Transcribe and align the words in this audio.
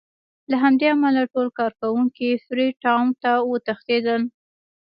له 0.51 0.55
همدې 0.63 0.87
امله 0.95 1.21
ټول 1.33 1.47
کارکوونکي 1.59 2.29
فري 2.45 2.67
ټاون 2.83 3.07
ته 3.23 3.31
وتښتېدل. 3.51 4.21